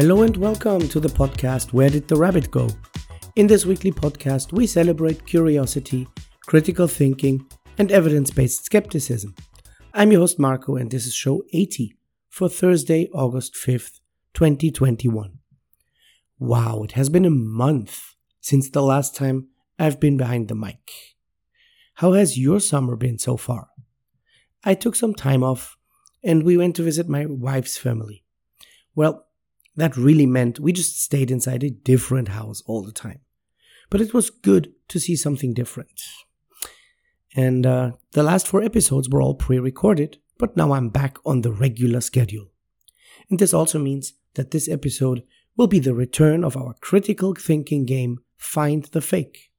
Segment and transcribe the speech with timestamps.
[0.00, 2.68] Hello and welcome to the podcast Where Did the Rabbit Go?
[3.34, 6.06] In this weekly podcast, we celebrate curiosity,
[6.46, 7.44] critical thinking,
[7.78, 9.34] and evidence based skepticism.
[9.92, 11.96] I'm your host Marco, and this is show 80
[12.28, 13.98] for Thursday, August 5th,
[14.34, 15.40] 2021.
[16.38, 19.48] Wow, it has been a month since the last time
[19.80, 20.92] I've been behind the mic.
[21.94, 23.70] How has your summer been so far?
[24.62, 25.76] I took some time off
[26.22, 28.22] and we went to visit my wife's family.
[28.94, 29.24] Well,
[29.78, 33.20] that really meant we just stayed inside a different house all the time.
[33.90, 36.02] But it was good to see something different.
[37.36, 41.42] And uh, the last four episodes were all pre recorded, but now I'm back on
[41.42, 42.48] the regular schedule.
[43.30, 45.22] And this also means that this episode
[45.56, 49.52] will be the return of our critical thinking game, Find the Fake.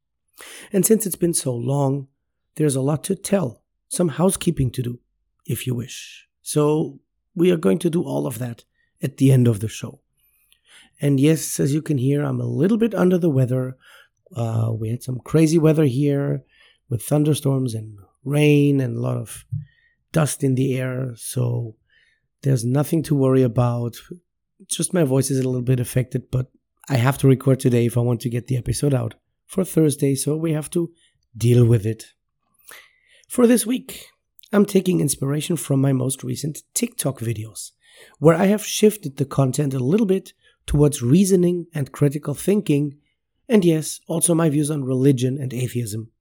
[0.73, 2.07] And since it's been so long,
[2.55, 4.99] there's a lot to tell, some housekeeping to do,
[5.45, 6.27] if you wish.
[6.41, 6.99] So
[7.35, 8.65] we are going to do all of that
[9.01, 10.01] at the end of the show.
[11.01, 13.77] And yes, as you can hear, I'm a little bit under the weather.
[14.35, 16.43] Uh, we had some crazy weather here
[16.89, 19.45] with thunderstorms and rain and a lot of
[20.11, 21.13] dust in the air.
[21.15, 21.75] So
[22.41, 23.97] there's nothing to worry about.
[24.67, 26.47] Just my voice is a little bit affected, but
[26.89, 30.15] I have to record today if I want to get the episode out for Thursday.
[30.15, 30.91] So we have to
[31.37, 32.05] deal with it.
[33.27, 34.07] For this week,
[34.51, 37.71] I'm taking inspiration from my most recent TikTok videos,
[38.17, 40.33] where I have shifted the content a little bit
[40.69, 42.95] towards reasoning and critical thinking,
[43.47, 46.11] and yes, also my views on religion and atheism,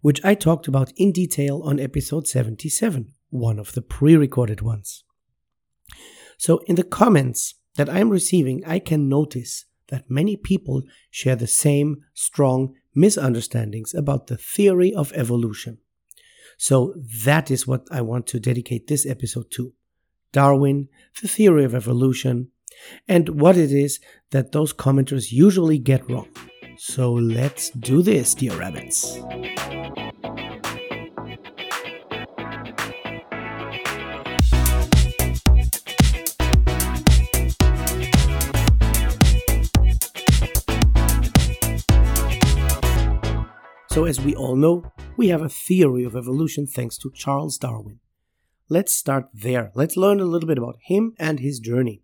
[0.00, 5.04] which I talked about in detail on episode 77, one of the pre recorded ones.
[6.38, 11.36] So, in the comments that I am receiving, I can notice that many people share
[11.36, 15.76] the same strong misunderstandings about the theory of evolution.
[16.56, 16.94] So,
[17.26, 19.74] that is what I want to dedicate this episode to
[20.32, 20.88] Darwin,
[21.20, 22.50] the theory of evolution,
[23.08, 26.28] and what it is that those commenters usually get wrong.
[26.78, 29.18] So let's do this, dear rabbits.
[43.90, 44.84] So, as we all know,
[45.16, 47.98] we have a theory of evolution thanks to Charles Darwin.
[48.68, 49.72] Let's start there.
[49.74, 52.00] Let's learn a little bit about him and his journey.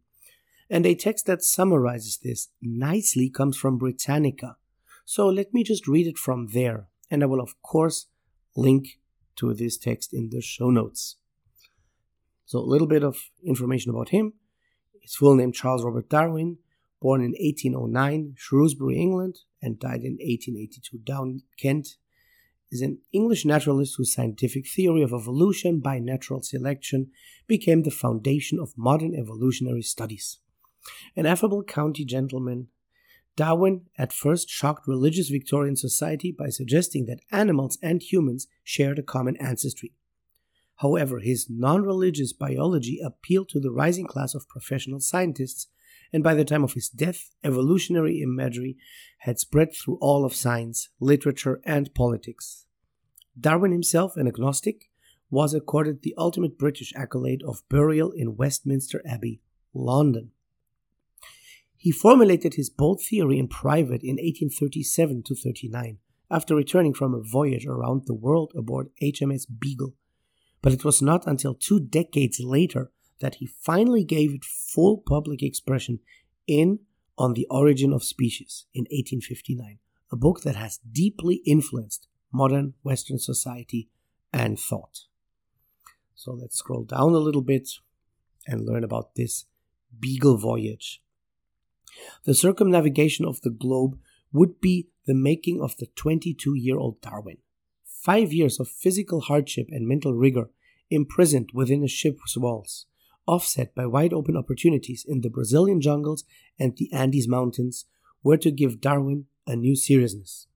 [0.68, 4.56] And a text that summarizes this nicely comes from Britannica.
[5.04, 8.06] So let me just read it from there, and I will, of course,
[8.56, 8.98] link
[9.36, 11.16] to this text in the show notes.
[12.46, 14.34] So, a little bit of information about him.
[15.00, 16.58] His full name Charles Robert Darwin,
[17.00, 21.96] born in 1809, Shrewsbury, England, and died in 1882, Down, Kent,
[22.70, 27.10] is an English naturalist whose scientific theory of evolution by natural selection
[27.46, 30.38] became the foundation of modern evolutionary studies.
[31.16, 32.68] An affable county gentleman,
[33.36, 39.02] Darwin at first shocked religious Victorian society by suggesting that animals and humans shared a
[39.02, 39.92] common ancestry.
[40.76, 45.68] However, his non religious biology appealed to the rising class of professional scientists,
[46.12, 48.76] and by the time of his death, evolutionary imagery
[49.18, 52.64] had spread through all of science, literature, and politics.
[53.38, 54.90] Darwin himself, an agnostic,
[55.30, 59.40] was accorded the ultimate British accolade of burial in Westminster Abbey,
[59.74, 60.30] London.
[61.76, 65.98] He formulated his bold theory in private in 1837 to 39
[66.30, 69.94] after returning from a voyage around the world aboard HMS Beagle.
[70.62, 75.42] But it was not until two decades later that he finally gave it full public
[75.42, 76.00] expression
[76.46, 76.80] in
[77.18, 79.78] On the Origin of Species in 1859,
[80.12, 83.88] a book that has deeply influenced modern Western society
[84.32, 85.06] and thought.
[86.14, 87.68] So let's scroll down a little bit
[88.46, 89.46] and learn about this
[89.98, 91.00] Beagle voyage.
[92.24, 93.98] The circumnavigation of the globe
[94.32, 97.38] would be the making of the 22 year old Darwin.
[97.84, 100.50] Five years of physical hardship and mental rigor
[100.90, 102.86] imprisoned within a ship's walls,
[103.26, 106.24] offset by wide open opportunities in the Brazilian jungles
[106.58, 107.86] and the Andes Mountains,
[108.22, 110.46] were to give Darwin a new seriousness.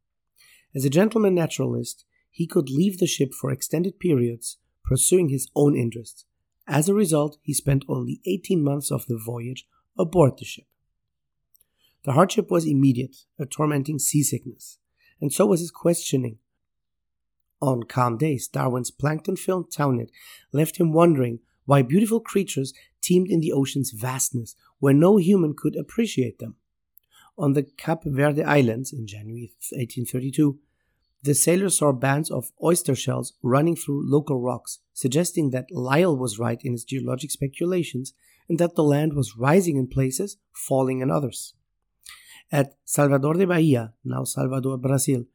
[0.74, 5.76] As a gentleman naturalist, he could leave the ship for extended periods, pursuing his own
[5.76, 6.24] interests.
[6.66, 9.66] As a result, he spent only 18 months of the voyage
[9.98, 10.66] aboard the ship.
[12.04, 14.78] The hardship was immediate, a tormenting seasickness,
[15.20, 16.38] and so was his questioning.
[17.60, 20.08] On calm days, Darwin's plankton filled townet
[20.50, 25.76] left him wondering why beautiful creatures teemed in the ocean's vastness where no human could
[25.76, 26.56] appreciate them.
[27.36, 30.58] On the Cape Verde Islands in January 1832,
[31.22, 36.38] the sailors saw bands of oyster shells running through local rocks, suggesting that Lyell was
[36.38, 38.14] right in his geologic speculations
[38.48, 41.54] and that the land was rising in places, falling in others.
[42.52, 45.26] At Salvador de Bahia, now Salvador, Brazil,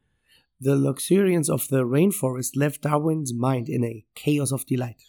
[0.59, 5.01] the luxuriance of the rainforest left Darwin's mind in a chaos of delight.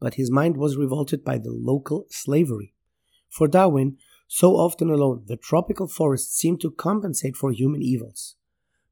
[0.00, 2.74] But his mind was revolted by the local slavery.
[3.28, 8.36] For Darwin, so often alone, the tropical forests seemed to compensate for human evils.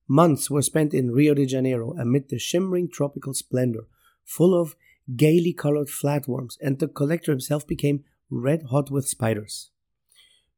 [0.07, 3.87] Months were spent in Rio de Janeiro amid the shimmering tropical splendor,
[4.25, 4.77] full of
[5.17, 9.71] gaily colored flatworms, and the collector himself became red hot with spiders.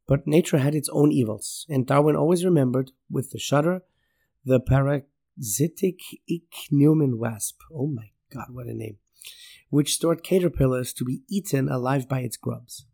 [0.06, 3.82] But nature had its own evils, and Darwin always remembered, with the shudder,
[4.44, 5.98] the parasitic
[6.30, 7.60] ichneumon wasp.
[7.72, 8.98] Oh my god, what a name!
[9.70, 12.86] Which stored caterpillars to be eaten alive by its grubs.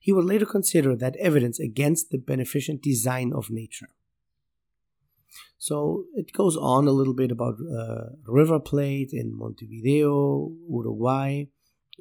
[0.00, 3.90] He would later consider that evidence against the beneficent design of nature.
[5.58, 11.44] So it goes on a little bit about uh, River Plate in Montevideo, Uruguay,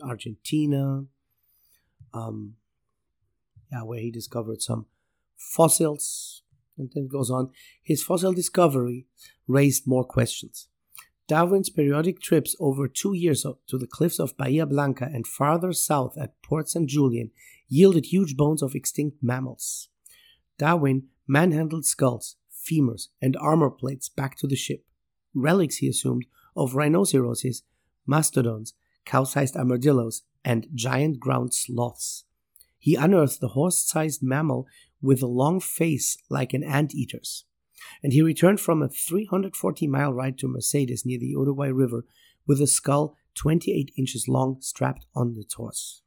[0.02, 1.06] Argentina,
[2.14, 2.56] um,
[3.84, 4.86] where he discovered some
[5.36, 6.44] fossils.
[6.78, 7.52] And then goes on.
[7.82, 9.08] His fossil discovery
[9.48, 10.68] raised more questions.
[11.28, 16.18] Darwin's periodic trips over two years to the cliffs of Bahia Blanca and farther south
[16.18, 16.88] at Port St.
[16.88, 17.32] Julian
[17.68, 19.90] yielded huge bones of extinct mammals.
[20.60, 24.86] Darwin manhandled skulls, femurs, and armor plates back to the ship,
[25.34, 26.26] relics, he assumed,
[26.56, 27.64] of rhinoceroses,
[28.06, 28.74] mastodons,
[29.06, 32.26] cow sized armadillos, and giant ground sloths
[32.78, 34.68] he unearthed the horse sized mammal
[35.02, 37.46] with a long face like an anteater's.
[38.02, 42.06] And he returned from a 340 mile ride to Mercedes near the Uruguay River
[42.48, 46.02] with a skull 28 inches long strapped on its horse.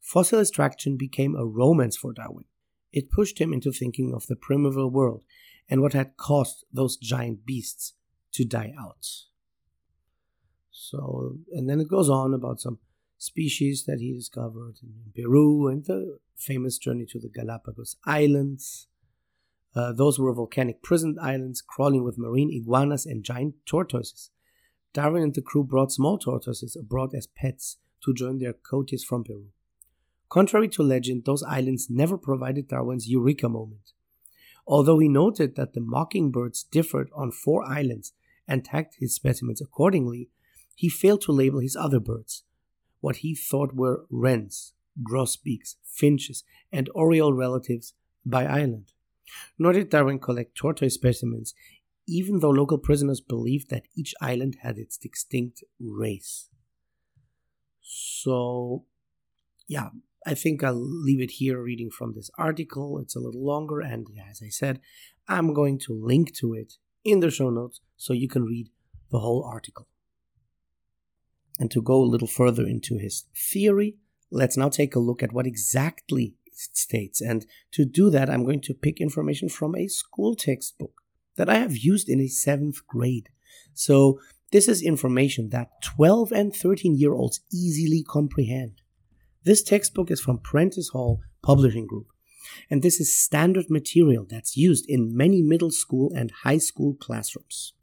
[0.00, 2.44] Fossil extraction became a romance for Darwin.
[2.92, 5.24] It pushed him into thinking of the primeval world
[5.68, 7.94] and what had caused those giant beasts
[8.32, 9.06] to die out.
[10.70, 12.78] So, and then it goes on about some
[13.20, 18.88] species that he discovered in Peru and the famous journey to the Galapagos Islands.
[19.76, 24.30] Uh, those were volcanic prison islands crawling with marine iguanas and giant tortoises.
[24.94, 29.22] Darwin and the crew brought small tortoises abroad as pets to join their coatis from
[29.22, 29.48] Peru.
[30.30, 33.92] Contrary to legend, those islands never provided Darwin's eureka moment.
[34.66, 38.14] Although he noted that the mockingbirds differed on four islands
[38.48, 40.30] and tagged his specimens accordingly,
[40.74, 42.44] he failed to label his other birds,
[43.00, 47.94] what he thought were wrens, grosbeaks, finches, and oriole relatives
[48.24, 48.92] by island.
[49.58, 51.54] Nor did Darwin collect tortoise specimens,
[52.06, 56.48] even though local prisoners believed that each island had its distinct race.
[57.80, 58.84] So,
[59.68, 59.90] yeah,
[60.26, 62.98] I think I'll leave it here reading from this article.
[62.98, 64.80] It's a little longer, and as I said,
[65.28, 66.74] I'm going to link to it
[67.04, 68.68] in the show notes so you can read
[69.10, 69.86] the whole article.
[71.60, 73.96] And to go a little further into his theory,
[74.30, 77.20] let's now take a look at what exactly it states.
[77.20, 81.02] And to do that, I'm going to pick information from a school textbook
[81.36, 83.28] that I have used in a seventh grade.
[83.74, 84.20] So
[84.52, 88.80] this is information that 12 and 13 year olds easily comprehend.
[89.44, 92.08] This textbook is from Prentice Hall Publishing Group,
[92.70, 97.74] and this is standard material that's used in many middle school and high school classrooms.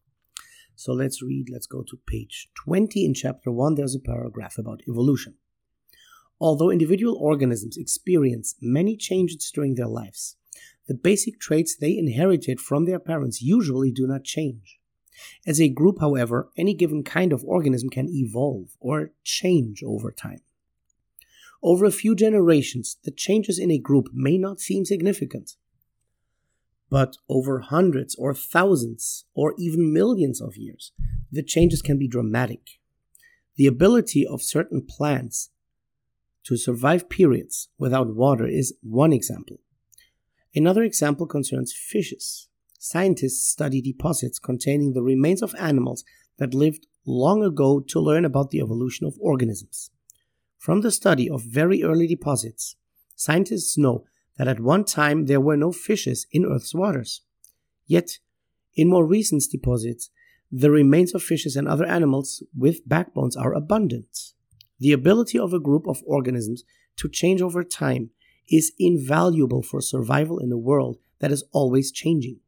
[0.88, 3.76] So let's read, let's go to page 20 in chapter 1.
[3.76, 5.34] There's a paragraph about evolution.
[6.40, 10.38] Although individual organisms experience many changes during their lives,
[10.88, 14.80] the basic traits they inherited from their parents usually do not change.
[15.46, 20.40] As a group, however, any given kind of organism can evolve or change over time.
[21.62, 25.58] Over a few generations, the changes in a group may not seem significant,
[26.90, 30.92] but over hundreds or thousands or even millions of years,
[31.32, 32.80] the changes can be dramatic.
[33.56, 35.50] The ability of certain plants
[36.46, 39.58] to survive periods without water is one example.
[40.56, 42.48] Another example concerns fishes.
[42.80, 46.06] Scientists study deposits containing the remains of animals
[46.38, 49.92] that lived long ago to learn about the evolution of organisms.
[50.58, 52.76] From the study of very early deposits,
[53.16, 54.06] scientists know
[54.38, 57.22] that at one time there were no fishes in Earth's waters.
[57.86, 58.20] Yet,
[58.76, 60.10] in more recent deposits,
[60.52, 64.34] the remains of fishes and other animals with backbones are abundant.
[64.80, 66.64] The ability of a group of organisms
[66.98, 68.12] to change over time
[68.50, 72.40] is invaluable for survival in a world that is always changing.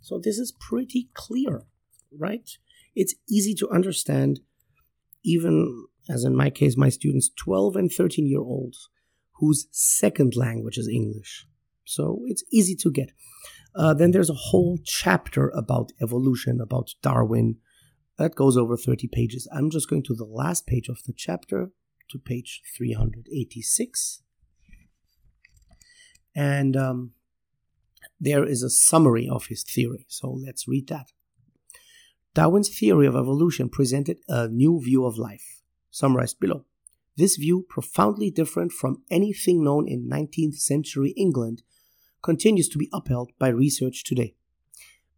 [0.00, 1.64] So, this is pretty clear,
[2.16, 2.48] right?
[2.94, 4.40] It's easy to understand,
[5.24, 8.88] even as in my case, my students, 12 and 13 year olds,
[9.38, 11.46] whose second language is English.
[11.84, 13.12] So it's easy to get.
[13.74, 17.56] Uh, then there's a whole chapter about evolution, about Darwin.
[18.18, 19.46] That goes over 30 pages.
[19.52, 21.70] I'm just going to the last page of the chapter
[22.10, 24.22] to page 386.
[26.34, 27.12] And um,
[28.18, 30.06] there is a summary of his theory.
[30.08, 31.12] So let's read that.
[32.34, 36.64] Darwin's theory of evolution presented a new view of life, summarized below.
[37.16, 41.62] This view, profoundly different from anything known in 19th century England,
[42.22, 44.34] continues to be upheld by research today.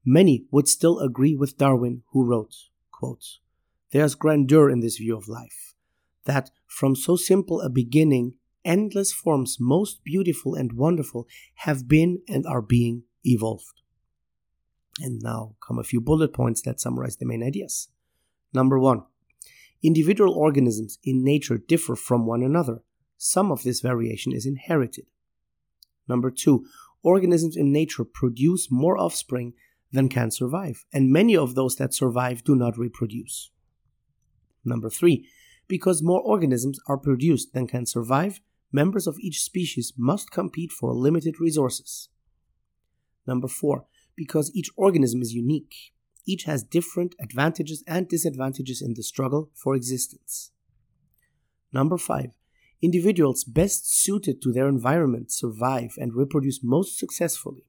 [0.04, 2.54] Many would still agree with Darwin, who wrote,
[2.92, 3.24] quote,
[3.90, 5.74] There's grandeur in this view of life,
[6.24, 11.26] that from so simple a beginning, endless forms most beautiful and wonderful
[11.56, 13.82] have been and are being evolved.
[15.00, 17.88] And now come a few bullet points that summarize the main ideas.
[18.52, 19.04] Number one,
[19.82, 22.82] individual organisms in nature differ from one another.
[23.16, 25.06] Some of this variation is inherited.
[26.08, 26.66] Number two,
[27.02, 29.54] organisms in nature produce more offspring
[29.92, 33.50] than can survive, and many of those that survive do not reproduce.
[34.64, 35.28] Number three,
[35.66, 38.40] because more organisms are produced than can survive,
[38.72, 42.08] members of each species must compete for limited resources.
[43.26, 45.92] Number four, because each organism is unique,
[46.28, 50.50] each has different advantages and disadvantages in the struggle for existence.
[51.72, 52.30] Number five,
[52.82, 57.64] individuals best suited to their environment survive and reproduce most successfully.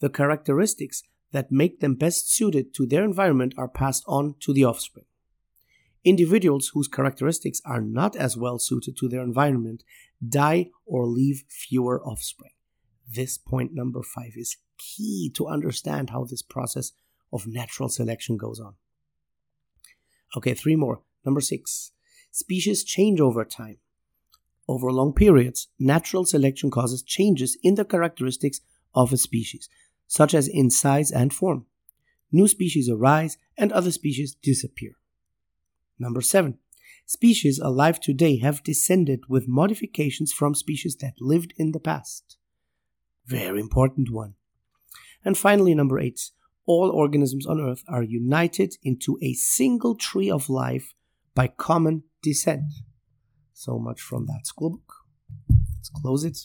[0.00, 4.64] The characteristics that make them best suited to their environment are passed on to the
[4.64, 5.06] offspring.
[6.04, 9.84] Individuals whose characteristics are not as well suited to their environment
[10.26, 12.52] die or leave fewer offspring.
[13.08, 16.92] This point number five is key to understand how this process
[17.32, 18.74] of natural selection goes on.
[20.36, 21.02] Okay, three more.
[21.24, 21.92] Number six
[22.30, 23.78] species change over time.
[24.68, 28.60] Over long periods, natural selection causes changes in the characteristics
[28.94, 29.68] of a species,
[30.06, 31.66] such as in size and form.
[32.30, 34.92] New species arise and other species disappear.
[35.98, 36.58] Number seven,
[37.04, 42.36] species alive today have descended with modifications from species that lived in the past.
[43.26, 44.34] Very important one.
[45.24, 46.30] And finally, number eight,
[46.70, 50.94] all organisms on Earth are united into a single tree of life
[51.34, 52.72] by common descent.
[53.52, 54.94] So much from that school book.
[55.48, 56.38] Let's close it.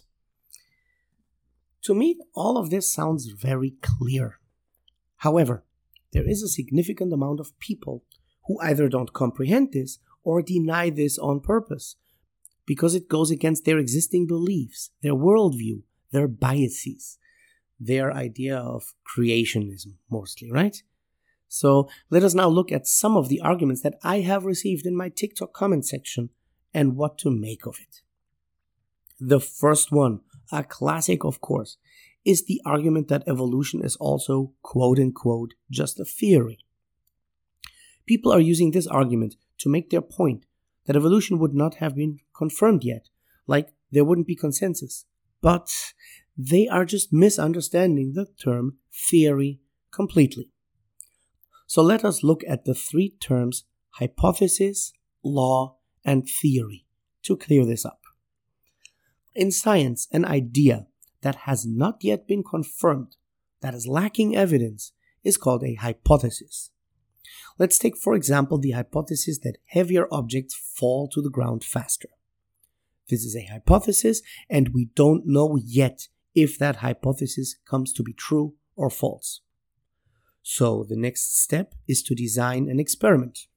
[1.83, 4.39] To me, all of this sounds very clear.
[5.17, 5.63] However,
[6.11, 8.03] there is a significant amount of people
[8.47, 11.97] who either don't comprehend this or deny this on purpose
[12.65, 17.19] because it goes against their existing beliefs, their worldview, their biases,
[17.79, 20.81] their idea of creationism, mostly, right?
[21.47, 24.95] So let us now look at some of the arguments that I have received in
[24.95, 26.29] my TikTok comment section
[26.73, 28.01] and what to make of it.
[29.19, 31.77] The first one, a classic of course,
[32.25, 36.59] is the argument that evolution is also quote unquote just a theory.
[38.05, 40.45] People are using this argument to make their point
[40.85, 43.07] that evolution would not have been confirmed yet,
[43.47, 45.05] like there wouldn't be consensus.
[45.41, 45.71] But
[46.37, 49.59] they are just misunderstanding the term theory
[49.91, 50.51] completely.
[51.67, 54.91] So let us look at the three terms hypothesis,
[55.23, 56.85] law, and theory
[57.23, 58.01] to clear this up.
[59.33, 60.87] In science, an idea
[61.21, 63.15] that has not yet been confirmed,
[63.61, 64.91] that is lacking evidence,
[65.23, 66.69] is called a hypothesis.
[67.57, 72.09] Let's take, for example, the hypothesis that heavier objects fall to the ground faster.
[73.09, 78.13] This is a hypothesis, and we don't know yet if that hypothesis comes to be
[78.13, 79.41] true or false.
[80.43, 83.47] So the next step is to design an experiment.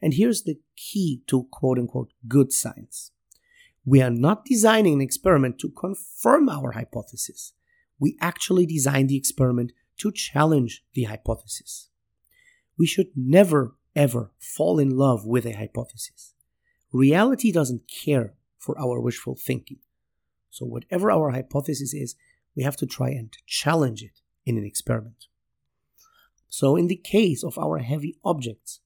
[0.00, 3.10] And here's the key to quote unquote good science.
[3.84, 7.54] We are not designing an experiment to confirm our hypothesis.
[7.98, 11.88] We actually design the experiment to challenge the hypothesis.
[12.78, 16.34] We should never, ever fall in love with a hypothesis.
[16.92, 19.78] Reality doesn't care for our wishful thinking.
[20.50, 22.16] So, whatever our hypothesis is,
[22.56, 25.26] we have to try and challenge it in an experiment.
[26.48, 28.80] So, in the case of our heavy objects,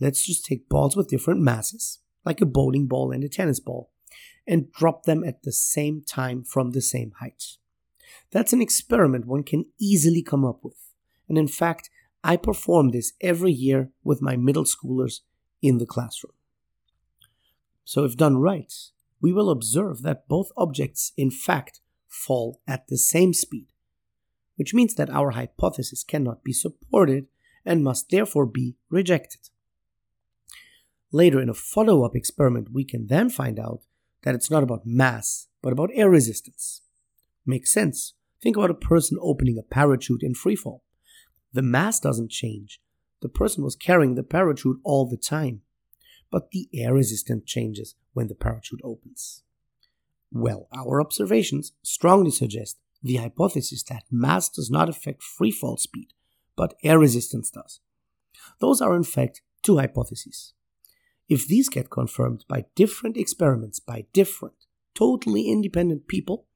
[0.00, 3.90] let's just take balls with different masses, like a bowling ball and a tennis ball,
[4.46, 7.44] and drop them at the same time from the same height.
[8.30, 10.76] That's an experiment one can easily come up with.
[11.28, 11.88] And in fact,
[12.24, 15.20] I perform this every year with my middle schoolers
[15.62, 16.32] in the classroom.
[17.84, 18.72] So, if done right,
[19.24, 23.68] we will observe that both objects, in fact, fall at the same speed,
[24.56, 27.26] which means that our hypothesis cannot be supported
[27.64, 29.48] and must therefore be rejected.
[31.10, 33.80] Later, in a follow up experiment, we can then find out
[34.24, 36.82] that it's not about mass, but about air resistance.
[37.46, 38.12] Makes sense.
[38.42, 40.80] Think about a person opening a parachute in freefall.
[41.54, 42.78] The mass doesn't change.
[43.22, 45.62] The person was carrying the parachute all the time
[46.34, 49.44] but the air resistance changes when the parachute opens.
[50.32, 56.08] Well, our observations strongly suggest the hypothesis that mass does not affect free fall speed,
[56.56, 57.78] but air resistance does.
[58.58, 60.54] Those are, in fact, two hypotheses.
[61.28, 66.46] If these get confirmed by different experiments by different, totally independent people,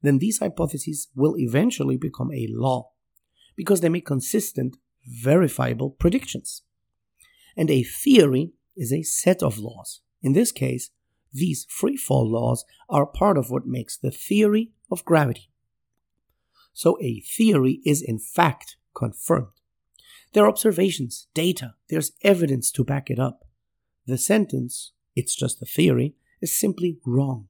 [0.00, 2.92] then these hypotheses will eventually become a law
[3.56, 6.62] because they make consistent, verifiable predictions.
[7.56, 10.00] And a theory is a set of laws.
[10.22, 10.90] In this case,
[11.32, 15.50] these free fall laws are part of what makes the theory of gravity.
[16.72, 19.48] So a theory is in fact confirmed.
[20.32, 23.44] There are observations, data, there's evidence to back it up.
[24.06, 27.48] The sentence, it's just a theory, is simply wrong.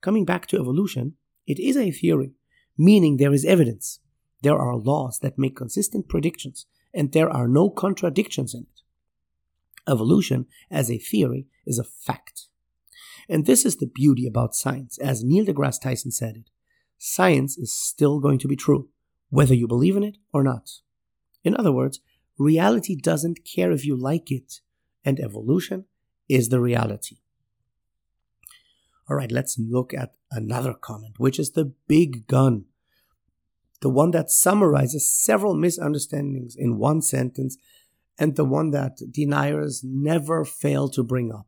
[0.00, 1.14] Coming back to evolution,
[1.46, 2.32] it is a theory,
[2.76, 4.00] meaning there is evidence.
[4.42, 8.79] There are laws that make consistent predictions, and there are no contradictions in it.
[9.88, 12.48] Evolution, as a theory, is a fact.
[13.28, 16.50] And this is the beauty about science, as Neil deGrasse Tyson said it.
[16.98, 18.88] Science is still going to be true,
[19.30, 20.70] whether you believe in it or not.
[21.44, 22.00] In other words,
[22.38, 24.60] reality doesn't care if you like it,
[25.04, 25.86] and evolution
[26.28, 27.18] is the reality.
[29.08, 32.66] All right, let's look at another comment, which is the big gun.
[33.80, 37.56] The one that summarizes several misunderstandings in one sentence,
[38.20, 41.46] and the one that deniers never fail to bring up.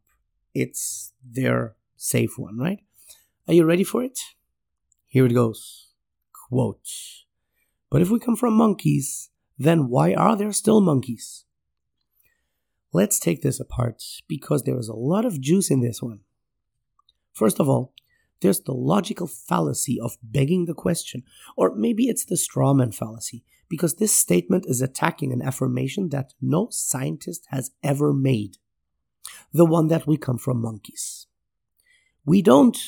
[0.54, 2.80] It's their safe one, right?
[3.46, 4.18] Are you ready for it?
[5.06, 5.90] Here it goes.
[6.48, 6.88] Quote
[7.90, 11.44] But if we come from monkeys, then why are there still monkeys?
[12.90, 16.20] Let's take this apart because there is a lot of juice in this one.
[17.34, 17.92] First of all,
[18.42, 21.22] there's the logical fallacy of begging the question,
[21.56, 26.68] or maybe it's the strawman fallacy, because this statement is attacking an affirmation that no
[26.70, 28.58] scientist has ever made
[29.52, 31.26] the one that we come from monkeys.
[32.24, 32.78] We don't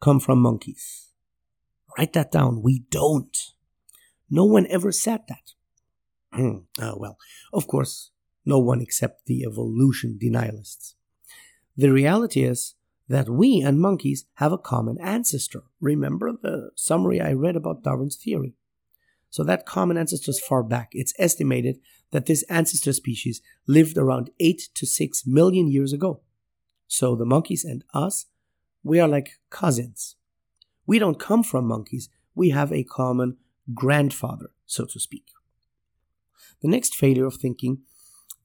[0.00, 1.12] come from monkeys.
[1.96, 2.62] Write that down.
[2.62, 3.36] We don't.
[4.30, 5.52] No one ever said that.
[6.80, 7.16] uh, well,
[7.52, 8.10] of course,
[8.44, 10.94] no one except the evolution denialists.
[11.76, 12.75] The reality is
[13.08, 15.62] that we and monkeys have a common ancestor.
[15.80, 18.54] Remember the summary I read about Darwin's theory?
[19.30, 20.90] So that common ancestor is far back.
[20.92, 21.78] It's estimated
[22.10, 26.20] that this ancestor species lived around 8 to 6 million years ago.
[26.86, 28.26] So the monkeys and us,
[28.82, 30.16] we are like cousins.
[30.86, 33.38] We don't come from monkeys, we have a common
[33.74, 35.24] grandfather, so to speak.
[36.62, 37.82] The next failure of thinking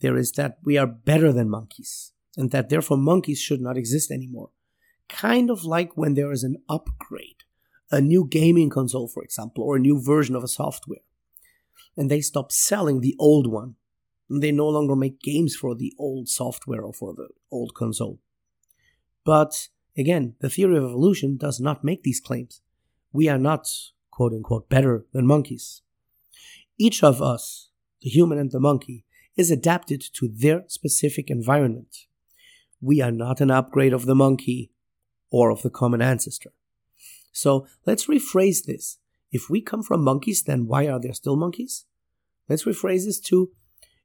[0.01, 4.11] there is that we are better than monkeys, and that therefore monkeys should not exist
[4.11, 4.49] anymore.
[5.09, 7.43] Kind of like when there is an upgrade,
[7.91, 11.01] a new gaming console, for example, or a new version of a software,
[11.97, 13.75] and they stop selling the old one.
[14.29, 18.21] And they no longer make games for the old software or for the old console.
[19.25, 19.67] But
[19.97, 22.61] again, the theory of evolution does not make these claims.
[23.11, 23.67] We are not,
[24.09, 25.81] quote unquote, better than monkeys.
[26.77, 29.03] Each of us, the human and the monkey,
[29.35, 32.05] is adapted to their specific environment.
[32.81, 34.71] We are not an upgrade of the monkey
[35.29, 36.51] or of the common ancestor.
[37.31, 38.97] So let's rephrase this.
[39.31, 41.85] If we come from monkeys, then why are there still monkeys?
[42.49, 43.51] Let's rephrase this to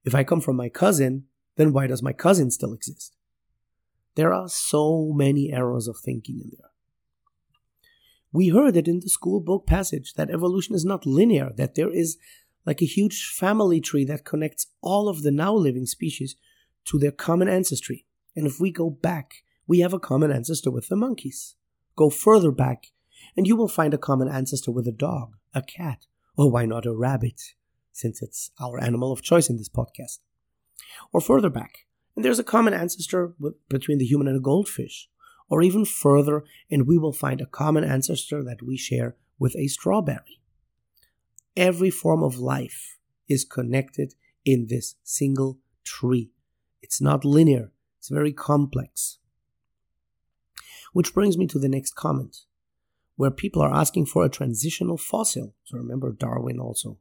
[0.05, 1.25] if I come from my cousin,
[1.57, 3.17] then why does my cousin still exist?
[4.15, 6.71] There are so many errors of thinking in there.
[8.33, 11.93] We heard it in the school book passage that evolution is not linear, that there
[11.93, 12.19] is
[12.65, 16.37] like a huge family tree that connects all of the now living species
[16.85, 18.06] to their common ancestry.
[18.37, 21.57] And if we go back, we have a common ancestor with the monkeys.
[21.97, 22.93] Go further back,
[23.37, 26.87] and you will find a common ancestor with a dog, a cat, or why not
[26.87, 27.41] a rabbit,
[27.93, 30.19] since it's our animal of choice in this podcast.
[31.13, 35.09] Or further back, and there's a common ancestor with, between the human and a goldfish.
[35.49, 39.69] Or even further, and we will find a common ancestor that we share with a
[39.69, 40.41] strawberry
[41.57, 46.31] every form of life is connected in this single tree.
[46.83, 47.73] It's not linear,
[48.07, 49.19] it's very complex.
[50.93, 52.45] Which brings me to the next comment,
[53.17, 55.57] where people are asking for a transitional fossil.
[55.65, 56.99] So remember, Darwin also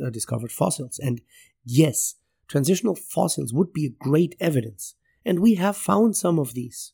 [0.00, 1.00] uh, discovered fossils.
[1.00, 1.22] And
[1.64, 2.14] yes,
[2.46, 6.92] transitional fossils would be great evidence, and we have found some of these.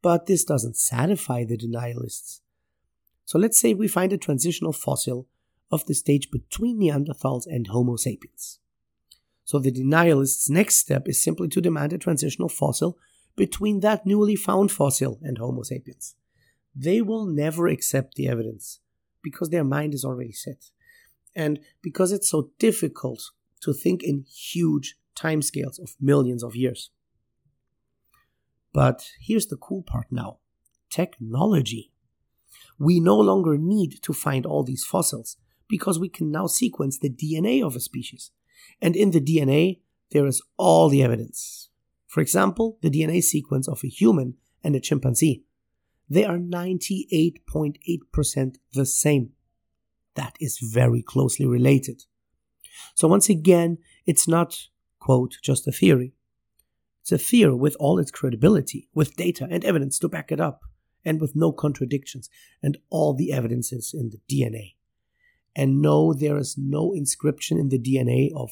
[0.00, 2.42] But this doesn't satisfy the denialists.
[3.24, 5.26] So let's say we find a transitional fossil
[5.72, 8.60] of the stage between Neanderthals and Homo sapiens.
[9.44, 12.98] So the denialists' next step is simply to demand a transitional fossil
[13.36, 16.14] between that newly found fossil and Homo sapiens.
[16.74, 18.80] They will never accept the evidence
[19.22, 20.70] because their mind is already set.
[21.34, 23.30] And because it's so difficult
[23.62, 26.90] to think in huge timescales of millions of years.
[28.72, 30.38] But here's the cool part now
[30.90, 31.92] technology.
[32.78, 35.36] We no longer need to find all these fossils
[35.68, 38.30] because we can now sequence the DNA of a species.
[38.80, 41.68] And in the DNA, there is all the evidence.
[42.06, 45.44] For example, the DNA sequence of a human and a chimpanzee.
[46.08, 49.32] They are 98.8% the same.
[50.14, 52.04] That is very closely related.
[52.94, 56.12] So once again, it's not, quote, just a theory.
[57.00, 60.60] It's a theory with all its credibility, with data and evidence to back it up,
[61.04, 62.30] and with no contradictions,
[62.62, 64.74] and all the evidences in the DNA.
[65.54, 68.50] And no, there is no inscription in the DNA of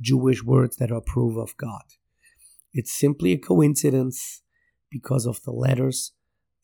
[0.00, 1.82] Jewish words that are proof of God.
[2.72, 4.42] It's simply a coincidence
[4.90, 6.12] because of the letters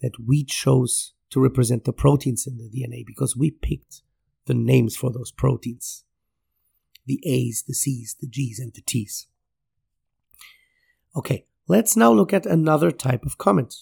[0.01, 4.03] that we chose to represent the proteins in the DNA because we picked
[4.47, 6.05] the names for those proteins
[7.07, 9.29] the A's, the C's, the G's, and the T's.
[11.15, 13.75] Okay, let's now look at another type of comment.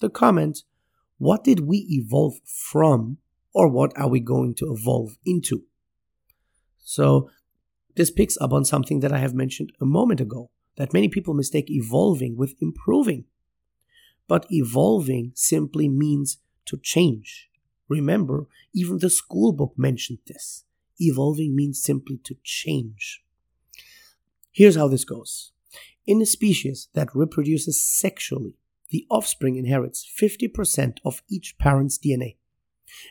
[0.00, 0.64] The comment,
[1.16, 3.18] what did we evolve from,
[3.54, 5.62] or what are we going to evolve into?
[6.78, 7.30] So,
[7.96, 11.32] this picks up on something that I have mentioned a moment ago that many people
[11.32, 13.24] mistake evolving with improving.
[14.26, 17.48] But evolving simply means to change.
[17.88, 20.64] Remember, even the school book mentioned this.
[20.98, 23.22] Evolving means simply to change.
[24.50, 25.52] Here's how this goes.
[26.06, 28.56] In a species that reproduces sexually,
[28.90, 32.36] the offspring inherits 50% of each parent's DNA.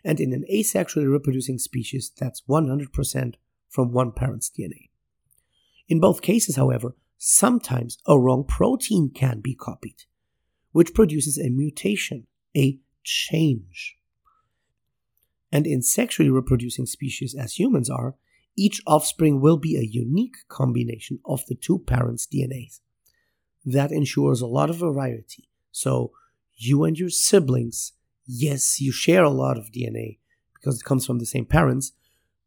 [0.03, 3.35] And in an asexually reproducing species, that's 100%
[3.69, 4.89] from one parent's DNA.
[5.87, 10.03] In both cases, however, sometimes a wrong protein can be copied,
[10.71, 13.97] which produces a mutation, a change.
[15.51, 18.15] And in sexually reproducing species, as humans are,
[18.55, 22.79] each offspring will be a unique combination of the two parents' DNAs.
[23.65, 25.49] That ensures a lot of variety.
[25.71, 26.11] So,
[26.55, 27.93] you and your siblings,
[28.25, 30.19] yes, you share a lot of DNA
[30.53, 31.91] because it comes from the same parents,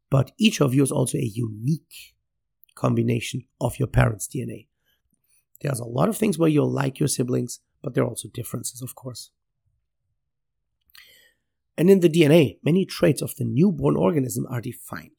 [0.09, 2.15] but each of you is also a unique
[2.75, 4.67] combination of your parents' DNA.
[5.61, 8.81] There's a lot of things where you'll like your siblings, but there are also differences,
[8.81, 9.31] of course.
[11.77, 15.11] And in the DNA, many traits of the newborn organism are defined.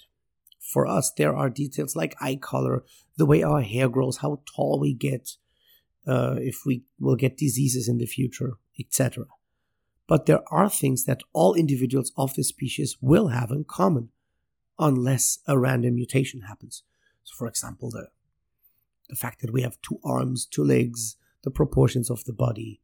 [0.59, 2.85] For us, there are details like eye color,
[3.17, 5.37] the way our hair grows, how tall we get,
[6.07, 9.25] uh, if we will get diseases in the future, etc.
[10.09, 14.09] But there are things that all individuals of the species will have in common,
[14.79, 16.83] unless a random mutation happens.
[17.23, 18.09] So, for example, the,
[19.11, 22.81] the fact that we have two arms, two legs, the proportions of the body,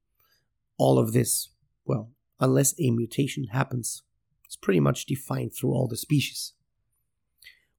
[0.76, 1.48] all of this,
[1.86, 4.02] well, unless a mutation happens,
[4.44, 6.52] it's pretty much defined through all the species.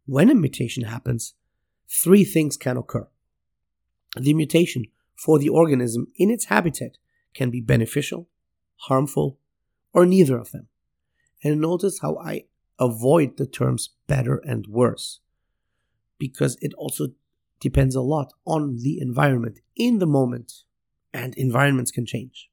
[0.07, 1.35] When a mutation happens,
[1.87, 3.07] three things can occur.
[4.17, 6.97] The mutation for the organism in its habitat
[7.35, 8.27] can be beneficial,
[8.75, 9.39] harmful,
[9.93, 10.67] or neither of them.
[11.43, 12.45] And notice how I
[12.79, 15.19] avoid the terms better and worse
[16.17, 17.07] because it also
[17.59, 20.63] depends a lot on the environment in the moment,
[21.13, 22.49] and environments can change.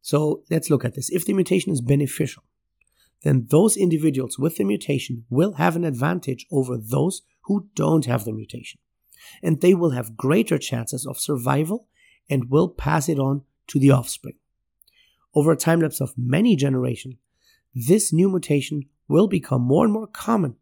[0.00, 1.10] So let's look at this.
[1.10, 2.42] If the mutation is beneficial,
[3.22, 8.24] then those individuals with the mutation will have an advantage over those who don't have
[8.24, 8.80] the mutation.
[9.42, 11.86] And they will have greater chances of survival
[12.28, 14.34] and will pass it on to the offspring.
[15.34, 17.16] Over a time lapse of many generations,
[17.74, 20.56] this new mutation will become more and more common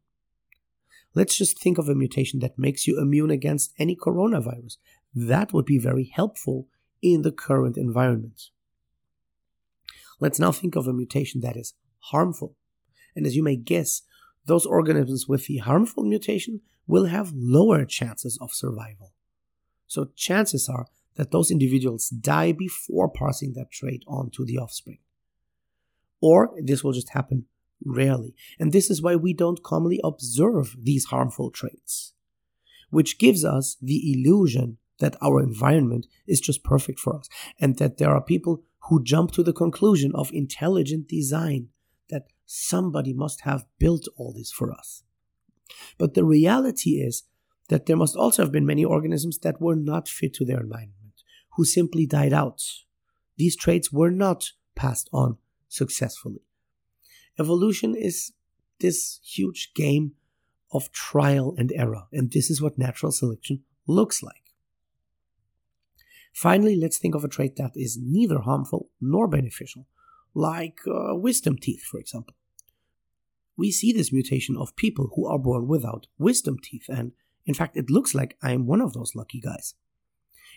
[1.14, 4.76] Let's just think of a mutation that makes you immune against any coronavirus.
[5.14, 6.68] That would be very helpful
[7.02, 8.50] in the current environment.
[10.20, 12.54] Let's now think of a mutation that is harmful.
[13.16, 14.02] And as you may guess,
[14.46, 19.12] those organisms with the harmful mutation will have lower chances of survival.
[19.86, 24.98] So chances are that those individuals die before passing that trait on to the offspring.
[26.20, 27.46] Or this will just happen
[27.84, 28.34] Rarely.
[28.58, 32.12] And this is why we don't commonly observe these harmful traits,
[32.90, 37.96] which gives us the illusion that our environment is just perfect for us and that
[37.96, 41.68] there are people who jump to the conclusion of intelligent design
[42.10, 45.02] that somebody must have built all this for us.
[45.96, 47.22] But the reality is
[47.68, 50.98] that there must also have been many organisms that were not fit to their environment,
[51.56, 52.62] who simply died out.
[53.36, 56.42] These traits were not passed on successfully.
[57.38, 58.32] Evolution is
[58.80, 60.12] this huge game
[60.72, 64.52] of trial and error, and this is what natural selection looks like.
[66.32, 69.86] Finally, let's think of a trait that is neither harmful nor beneficial,
[70.34, 72.34] like uh, wisdom teeth, for example.
[73.56, 77.12] We see this mutation of people who are born without wisdom teeth, and
[77.44, 79.74] in fact, it looks like I am one of those lucky guys.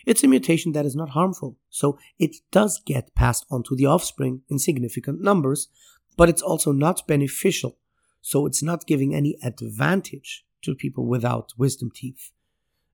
[0.06, 3.86] It's a mutation that is not harmful, so it does get passed on to the
[3.86, 5.68] offspring in significant numbers,
[6.16, 7.78] but it's also not beneficial,
[8.20, 12.32] so it's not giving any advantage to people without wisdom teeth.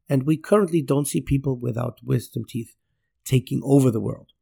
[0.08, 2.74] And we currently don't see people without wisdom teeth
[3.24, 4.32] taking over the world.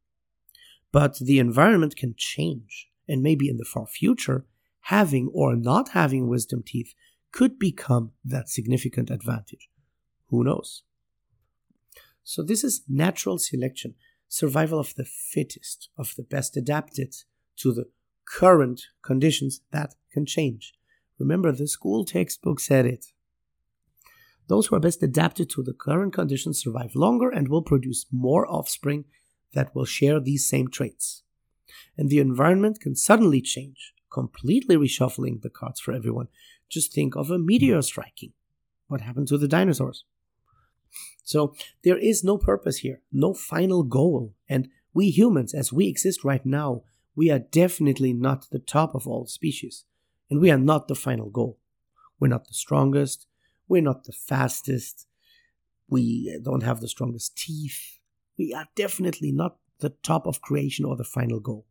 [0.91, 4.45] But the environment can change, and maybe in the far future,
[4.81, 6.93] having or not having wisdom teeth
[7.31, 9.69] could become that significant advantage.
[10.29, 10.83] Who knows?
[12.29, 13.95] So, this is natural selection,
[14.27, 17.15] survival of the fittest, of the best adapted
[17.57, 17.85] to the
[18.23, 20.75] current conditions that can change.
[21.17, 23.07] Remember, the school textbook said it.
[24.45, 28.45] Those who are best adapted to the current conditions survive longer and will produce more
[28.45, 29.05] offspring
[29.55, 31.23] that will share these same traits.
[31.97, 36.27] And the environment can suddenly change, completely reshuffling the cards for everyone.
[36.69, 38.33] Just think of a meteor striking.
[38.85, 40.05] What happened to the dinosaurs?
[41.23, 44.33] So there is no purpose here, no final goal.
[44.47, 46.83] And we humans, as we exist right now,
[47.15, 49.85] we are definitely not the top of all species.
[50.29, 51.59] And we are not the final goal.
[52.19, 53.27] We're not the strongest.
[53.67, 55.07] We're not the fastest.
[55.87, 57.99] We don't have the strongest teeth.
[58.37, 61.65] We are definitely not the top of creation or the final goal.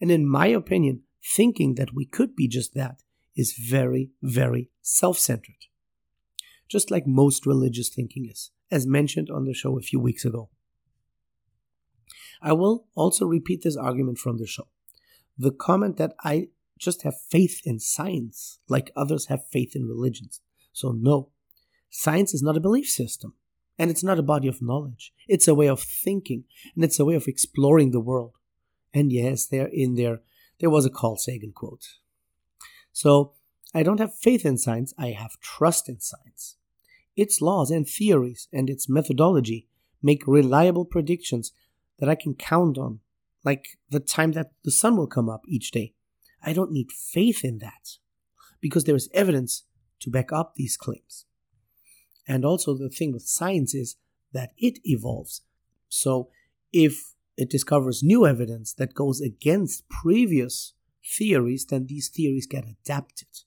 [0.00, 3.02] And in my opinion, thinking that we could be just that
[3.36, 5.66] is very, very self centered
[6.70, 10.48] just like most religious thinking is, as mentioned on the show a few weeks ago.
[12.40, 14.68] I will also repeat this argument from the show.
[15.36, 20.40] The comment that I just have faith in science, like others have faith in religions.
[20.72, 21.30] So, no,
[21.90, 23.34] science is not a belief system,
[23.76, 25.12] and it's not a body of knowledge.
[25.28, 28.36] It's a way of thinking, and it's a way of exploring the world.
[28.94, 30.20] And yes, there in there,
[30.60, 31.86] there was a Carl Sagan quote.
[32.92, 33.34] So,
[33.74, 36.56] I don't have faith in science, I have trust in science.
[37.20, 39.68] Its laws and theories and its methodology
[40.00, 41.52] make reliable predictions
[41.98, 43.00] that I can count on,
[43.44, 45.92] like the time that the sun will come up each day.
[46.42, 47.98] I don't need faith in that
[48.58, 49.64] because there is evidence
[49.98, 51.26] to back up these claims.
[52.26, 53.96] And also, the thing with science is
[54.32, 55.42] that it evolves.
[55.90, 56.30] So,
[56.72, 60.72] if it discovers new evidence that goes against previous
[61.04, 63.42] theories, then these theories get adapted.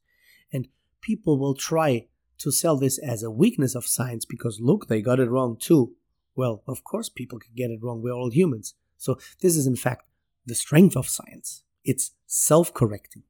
[0.52, 0.68] And
[1.02, 2.10] people will try
[2.44, 5.96] to sell this as a weakness of science because look, they got it wrong too.
[6.36, 8.02] Well, of course, people can get it wrong.
[8.02, 8.76] We're all humans.
[8.98, 10.06] So, this is in fact
[10.46, 11.64] the strength of science.
[11.86, 13.24] It's self correcting.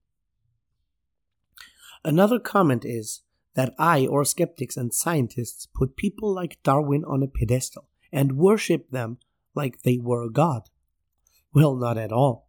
[2.03, 3.21] Another comment is
[3.55, 8.89] that I, or skeptics and scientists, put people like Darwin on a pedestal and worship
[8.89, 9.19] them
[9.53, 10.69] like they were a god.
[11.53, 12.47] Well, not at all.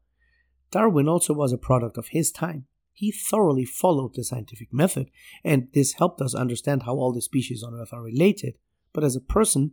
[0.71, 2.67] Darwin also was a product of his time.
[2.95, 5.11] He thoroughly followed the scientific method,
[5.43, 8.55] and this helped us understand how all the species on Earth are related.
[8.93, 9.73] But as a person,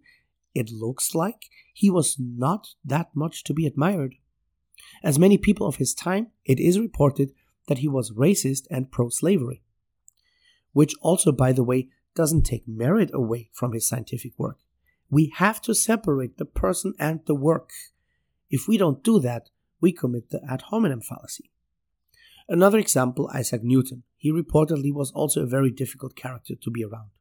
[0.55, 4.15] it looks like he was not that much to be admired.
[5.03, 7.31] As many people of his time, it is reported
[7.67, 9.61] that he was racist and pro slavery.
[10.73, 14.57] Which also, by the way, doesn't take merit away from his scientific work.
[15.11, 17.69] We have to separate the person and the work.
[18.49, 21.50] If we don't do that, we commit the ad hominem fallacy.
[22.51, 24.03] Another example, Isaac Newton.
[24.17, 27.11] He reportedly was also a very difficult character to be around.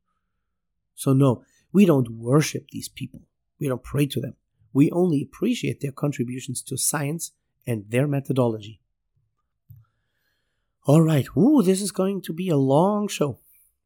[0.97, 3.23] So, no, we don't worship these people.
[3.61, 4.35] We don't pray to them.
[4.73, 7.31] We only appreciate their contributions to science
[7.65, 8.81] and their methodology.
[10.85, 13.39] All right, ooh, this is going to be a long show,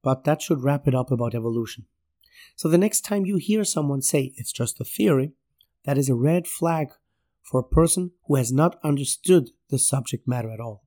[0.02, 1.84] but that should wrap it up about evolution.
[2.56, 5.32] So, the next time you hear someone say it's just a theory,
[5.84, 6.88] that is a red flag
[7.42, 10.83] for a person who has not understood the subject matter at all.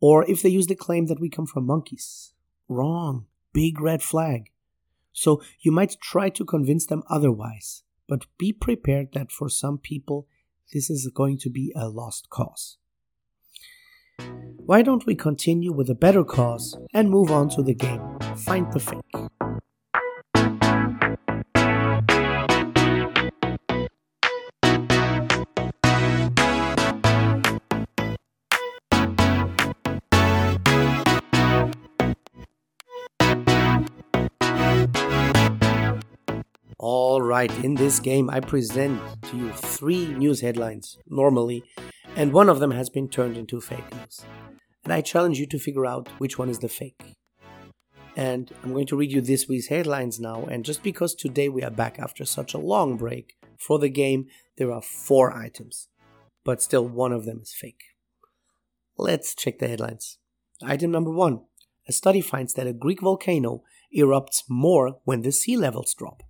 [0.00, 2.32] Or if they use the claim that we come from monkeys.
[2.68, 3.26] Wrong.
[3.52, 4.50] Big red flag.
[5.12, 10.26] So you might try to convince them otherwise, but be prepared that for some people
[10.72, 12.76] this is going to be a lost cause.
[14.56, 18.02] Why don't we continue with a better cause and move on to the game
[18.36, 19.45] Find the Fake?
[37.36, 41.62] Right, in this game, I present to you three news headlines normally,
[42.16, 44.22] and one of them has been turned into fake news.
[44.84, 47.02] And I challenge you to figure out which one is the fake.
[48.16, 50.46] And I'm going to read you this week's headlines now.
[50.50, 54.28] And just because today we are back after such a long break for the game,
[54.56, 55.88] there are four items,
[56.42, 57.84] but still one of them is fake.
[58.96, 60.16] Let's check the headlines.
[60.62, 61.40] Item number one
[61.86, 63.62] A study finds that a Greek volcano
[63.94, 66.22] erupts more when the sea levels drop.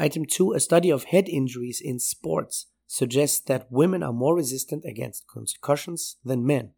[0.00, 4.82] Item 2 A study of head injuries in sports suggests that women are more resistant
[4.86, 6.70] against concussions than men.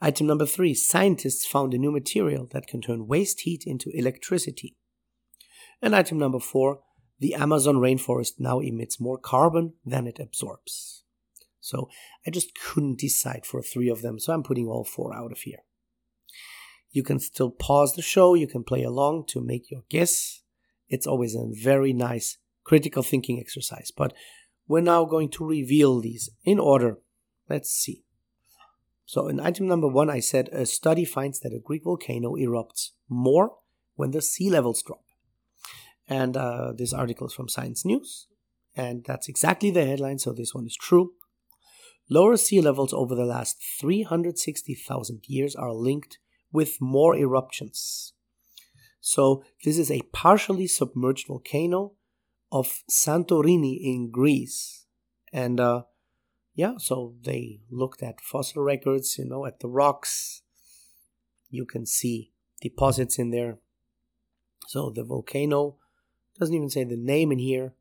[0.00, 4.78] Item number 3 Scientists found a new material that can turn waste heat into electricity.
[5.82, 6.80] And item number 4
[7.18, 11.04] The Amazon rainforest now emits more carbon than it absorbs.
[11.60, 11.90] So
[12.26, 15.40] I just couldn't decide for three of them, so I'm putting all four out of
[15.40, 15.58] here.
[16.90, 20.40] You can still pause the show, you can play along to make your guess.
[20.90, 23.90] It's always a very nice critical thinking exercise.
[23.90, 24.12] But
[24.68, 26.98] we're now going to reveal these in order.
[27.48, 28.04] Let's see.
[29.06, 32.90] So, in item number one, I said a study finds that a Greek volcano erupts
[33.08, 33.56] more
[33.96, 35.02] when the sea levels drop.
[36.06, 38.28] And uh, this article is from Science News,
[38.76, 41.14] and that's exactly the headline, so this one is true.
[42.08, 46.18] Lower sea levels over the last 360,000 years are linked
[46.52, 48.12] with more eruptions.
[49.00, 51.92] So, this is a partially submerged volcano
[52.52, 54.86] of Santorini in Greece.
[55.32, 55.82] And uh,
[56.54, 60.42] yeah, so they looked at fossil records, you know, at the rocks.
[61.48, 63.58] You can see deposits in there.
[64.68, 65.76] So the volcano
[66.38, 67.74] doesn't even say the name in here.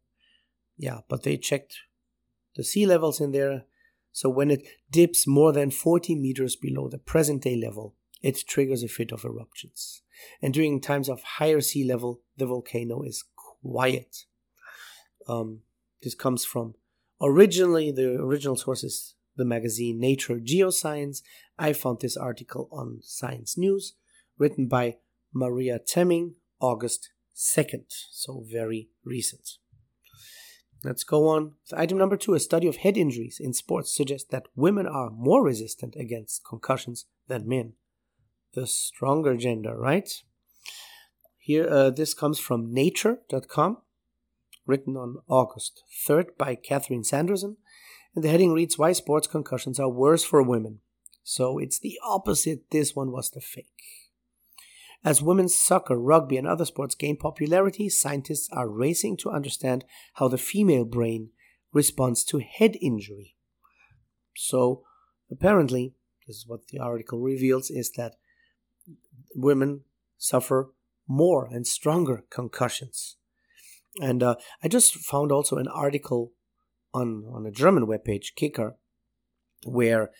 [0.78, 1.76] Yeah, but they checked
[2.56, 3.66] the sea levels in there.
[4.12, 8.84] So when it dips more than 40 meters below the present day level, it triggers
[8.84, 10.02] a fit of eruptions.
[10.42, 14.26] And during times of higher sea level, the volcano is quiet.
[15.28, 15.62] Um,
[16.02, 16.76] this comes from
[17.22, 21.22] originally the original source is the magazine Nature Geoscience.
[21.58, 23.94] I found this article on Science News,
[24.38, 24.98] written by
[25.34, 29.58] Maria Temming, August 2nd, so very recent.
[30.84, 31.54] Let's go on.
[31.74, 35.44] Item number two A study of head injuries in sports suggests that women are more
[35.44, 37.74] resistant against concussions than men.
[38.54, 40.10] The stronger gender, right?
[41.38, 43.78] Here, uh, this comes from nature.com
[44.66, 47.58] written on August 3rd by Katharine Sanderson.
[48.16, 50.80] And the heading reads Why Sports Concussions Are Worse for Women.
[51.24, 52.70] So it's the opposite.
[52.72, 53.68] This one was the fake.
[55.04, 59.86] As women's soccer, rugby, and other sports gain popularity, scientists are racing to understand
[60.16, 61.30] how the female brain
[61.72, 63.36] responds to head injury.
[64.36, 64.84] So,
[65.32, 65.94] apparently,
[66.28, 68.16] this is what the article reveals is that
[69.36, 69.82] women
[70.18, 70.70] suffer
[71.08, 73.18] more and stronger concussions
[74.00, 76.32] and uh, I just found also an article
[76.94, 78.76] on, on a German webpage, Kicker,
[79.66, 80.12] where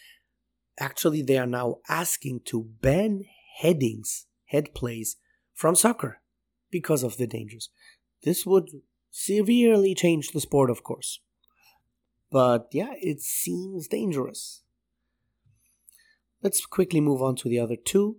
[0.80, 3.26] actually they are now asking to ban
[3.62, 5.18] headings, head plays
[5.54, 6.22] from soccer
[6.72, 7.70] because of the dangers.
[8.24, 8.70] This would
[9.12, 11.20] severely change the sport, of course.
[12.32, 14.64] But yeah, it seems dangerous.
[16.44, 18.18] Let's quickly move on to the other two,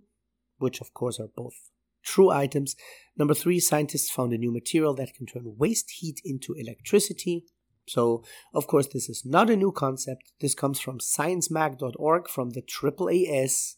[0.61, 1.71] which of course are both
[2.03, 2.75] true items.
[3.17, 7.45] Number three, scientists found a new material that can turn waste heat into electricity.
[7.87, 10.31] So, of course, this is not a new concept.
[10.39, 13.75] This comes from sciencemag.org from the AAAS.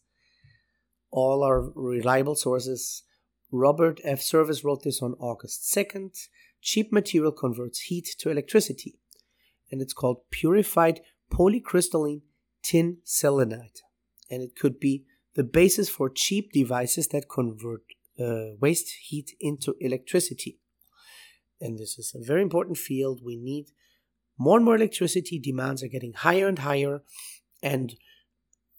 [1.12, 3.04] All are reliable sources.
[3.52, 4.22] Robert F.
[4.22, 6.28] Service wrote this on August 2nd.
[6.62, 9.00] Cheap material converts heat to electricity,
[9.70, 12.22] and it's called purified polycrystalline
[12.64, 13.82] tin selenide.
[14.32, 17.82] And it could be the basis for cheap devices that convert
[18.20, 20.60] uh, waste heat into electricity.
[21.60, 23.22] And this is a very important field.
[23.24, 23.68] We need
[24.38, 25.40] more and more electricity.
[25.40, 27.02] Demands are getting higher and higher.
[27.62, 27.96] And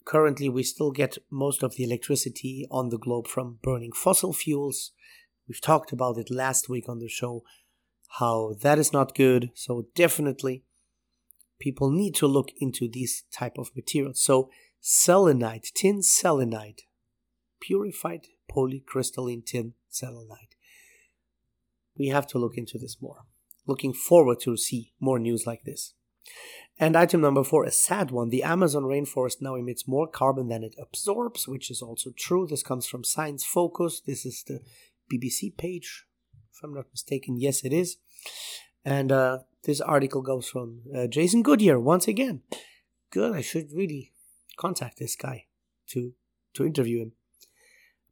[0.05, 4.93] currently, we still get most of the electricity on the globe from burning fossil fuels.
[5.49, 7.43] We've talked about it last week on the show,
[8.19, 9.51] how that is not good.
[9.55, 10.65] So, definitely,
[11.59, 14.21] people need to look into these type of materials.
[14.21, 14.51] So,
[14.85, 16.81] selenide, tin selenide,
[17.59, 20.55] purified polycrystalline tin selenide.
[21.97, 23.23] We have to look into this more.
[23.67, 25.95] Looking forward to see more news like this.
[26.79, 28.29] And item number four, a sad one.
[28.29, 32.47] The Amazon rainforest now emits more carbon than it absorbs, which is also true.
[32.47, 34.03] This comes from Science Focus.
[34.05, 34.61] This is the
[35.11, 36.05] BBC page,
[36.53, 37.39] if I'm not mistaken.
[37.39, 37.97] Yes, it is.
[38.85, 42.43] And uh, this article goes from uh, Jason Goodyer once again.
[43.11, 43.35] Good.
[43.35, 44.11] I should really
[44.57, 45.47] contact this guy
[45.89, 46.13] to
[46.55, 47.13] to interview him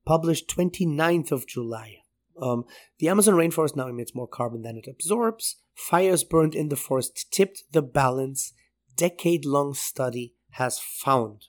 [0.04, 1.98] published 29th of July.
[2.40, 2.64] Um,
[2.98, 5.56] the Amazon rainforest now emits more carbon than it absorbs.
[5.74, 8.52] Fires burned in the forest tipped the balance,
[8.96, 11.46] decade long study has found.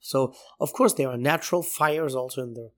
[0.00, 2.70] So, of course, there are natural fires also in the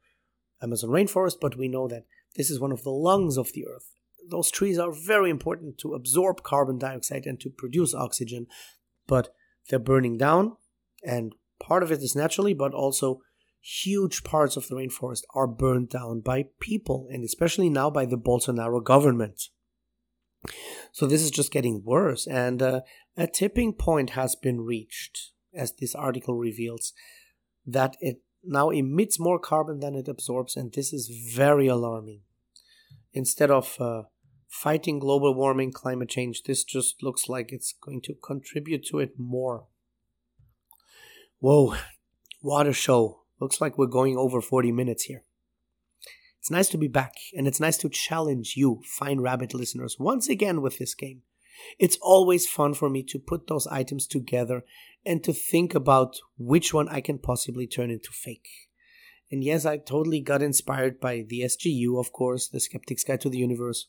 [0.63, 3.91] Amazon rainforest, but we know that this is one of the lungs of the earth.
[4.29, 8.47] Those trees are very important to absorb carbon dioxide and to produce oxygen,
[9.07, 9.35] but
[9.69, 10.57] they're burning down,
[11.03, 13.21] and part of it is naturally, but also
[13.61, 18.19] huge parts of the rainforest are burned down by people, and especially now by the
[18.19, 19.49] Bolsonaro government.
[20.93, 22.81] So this is just getting worse, and uh,
[23.17, 26.95] a tipping point has been reached, as this article reveals,
[27.67, 32.23] that it now emits more carbon than it absorbs, and this is very alarming.
[33.13, 34.05] Instead of uh,
[34.49, 39.19] fighting global warming, climate change, this just looks like it's going to contribute to it
[39.19, 39.67] more.
[41.41, 41.75] Whoa,
[42.45, 43.23] a show.
[43.41, 45.25] Looks like we're going over 40 minutes here.
[46.39, 50.29] It's nice to be back, and it's nice to challenge you, fine rabbit listeners, once
[50.29, 51.23] again with this game.
[51.79, 54.65] It's always fun for me to put those items together
[55.07, 58.69] and to think about which one I can possibly turn into fake.
[59.33, 63.31] And yes, I totally got inspired by the SGU, of course, the Skeptic's Guide to
[63.31, 63.87] the Universe,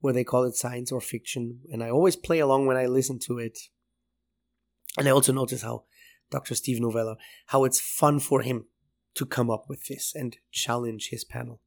[0.00, 3.18] where they call it science or fiction, and I always play along when I listen
[3.20, 3.58] to it.
[4.98, 5.84] And I also notice how
[6.32, 6.56] Dr.
[6.56, 7.16] Steve Novella,
[7.46, 8.64] how it's fun for him
[9.14, 11.60] to come up with this and challenge his panel.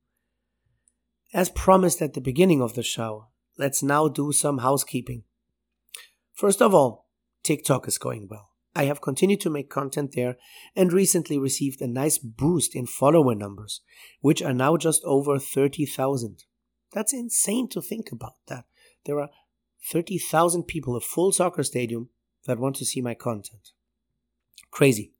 [1.34, 5.24] As promised at the beginning of the show, let's now do some housekeeping.
[6.34, 7.10] First of all,
[7.44, 8.50] TikTok is going well.
[8.76, 10.36] I have continued to make content there
[10.76, 13.82] and recently received a nice boost in follower numbers,
[14.20, 16.44] which are now just over 30,000.
[16.92, 18.66] That's insane to think about that.
[19.06, 19.30] There are
[19.92, 22.10] 30,000 people, a full soccer stadium,
[22.46, 23.70] that want to see my content.
[24.76, 25.14] Crazy.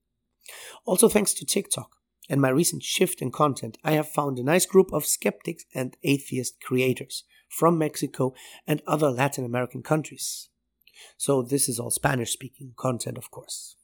[0.84, 1.96] Also, thanks to TikTok
[2.30, 5.96] and my recent shift in content, I have found a nice group of skeptics and
[6.04, 8.34] atheist creators from Mexico
[8.68, 10.50] and other Latin American countries.
[11.16, 13.78] So, this is all Spanish speaking content, of course.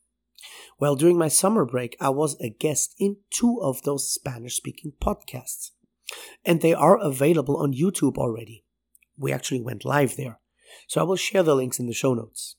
[0.78, 4.92] Well, during my summer break, I was a guest in two of those Spanish speaking
[5.02, 5.72] podcasts,
[6.44, 8.66] and they are available on YouTube already.
[9.18, 10.42] We actually went live there,
[10.90, 12.58] so I will share the links in the show notes.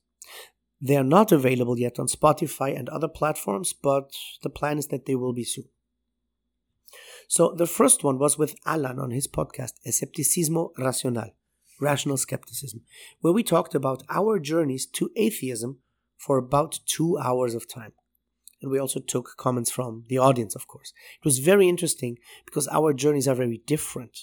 [0.85, 5.07] They are not available yet on Spotify and other platforms, but the plan is that
[5.07, 5.69] they will be soon.
[7.29, 11.31] So the first one was with Alan on his podcast, Escepticismo Racional,
[11.81, 12.83] Rational Skepticism,
[13.21, 15.79] where we talked about our journeys to atheism
[16.19, 17.93] for about two hours of time.
[18.61, 20.93] And we also took comments from the audience, of course.
[21.21, 24.19] It was very interesting because our journeys are very different.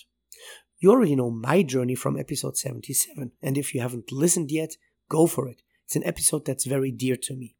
[0.80, 4.76] You already know my journey from episode 77, and if you haven't listened yet,
[5.10, 5.62] go for it.
[5.90, 7.56] It's an episode that's very dear to me.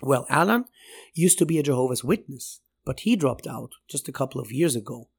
[0.00, 0.64] Well, Alan
[1.12, 4.74] used to be a Jehovah's Witness, but he dropped out just a couple of years
[4.74, 5.10] ago.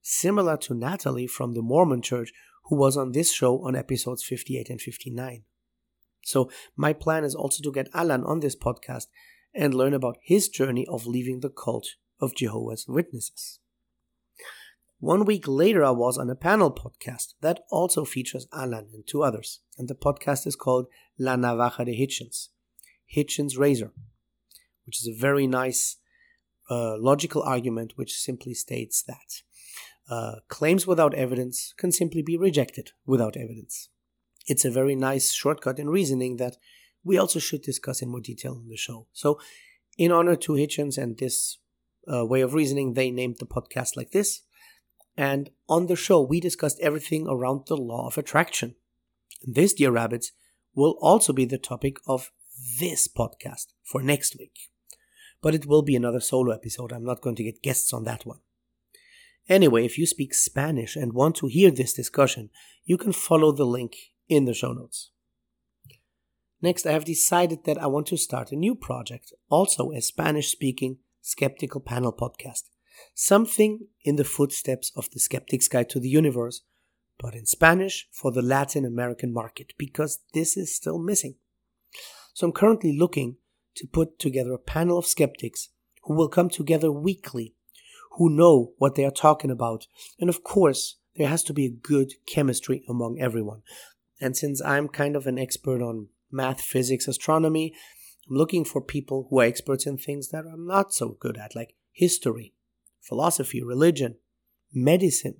[0.00, 2.32] Similar to Natalie from the Mormon Church,
[2.66, 5.42] who was on this show on episodes 58 and 59.
[6.22, 9.06] So, my plan is also to get Alan on this podcast
[9.52, 13.58] and learn about his journey of leaving the cult of Jehovah's Witnesses.
[15.00, 19.22] One week later, I was on a panel podcast that also features Alan and two
[19.22, 20.88] others, and the podcast is called
[21.18, 22.48] La Navaja de Hitchens,
[23.16, 23.92] Hitchens Razor,
[24.84, 25.96] which is a very nice
[26.70, 29.40] uh, logical argument which simply states that
[30.10, 33.88] uh, claims without evidence can simply be rejected without evidence.
[34.48, 36.58] It's a very nice shortcut in reasoning that
[37.02, 39.06] we also should discuss in more detail in the show.
[39.14, 39.40] So,
[39.96, 41.56] in honor to Hitchens and this
[42.06, 44.42] uh, way of reasoning, they named the podcast like this
[45.20, 48.74] and on the show, we discussed everything around the law of attraction.
[49.42, 50.32] This, dear rabbits,
[50.74, 52.30] will also be the topic of
[52.78, 54.70] this podcast for next week.
[55.42, 56.90] But it will be another solo episode.
[56.90, 58.38] I'm not going to get guests on that one.
[59.46, 62.48] Anyway, if you speak Spanish and want to hear this discussion,
[62.86, 63.96] you can follow the link
[64.26, 65.10] in the show notes.
[66.62, 70.50] Next, I have decided that I want to start a new project, also a Spanish
[70.50, 72.69] speaking skeptical panel podcast
[73.14, 76.62] something in the footsteps of the Skeptic's Guide to the Universe,
[77.18, 81.34] but in Spanish for the Latin American market, because this is still missing.
[82.32, 83.36] So I'm currently looking
[83.76, 85.68] to put together a panel of skeptics
[86.04, 87.54] who will come together weekly,
[88.12, 89.86] who know what they are talking about,
[90.18, 93.62] and of course, there has to be a good chemistry among everyone.
[94.20, 97.74] And since I'm kind of an expert on math, physics, astronomy,
[98.28, 101.56] I'm looking for people who are experts in things that I'm not so good at,
[101.56, 102.54] like history,
[103.00, 104.16] philosophy, religion,
[104.72, 105.38] medicine,